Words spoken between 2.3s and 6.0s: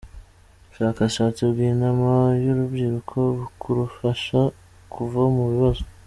yurubyiruko mukurufasha kuva mu bibazo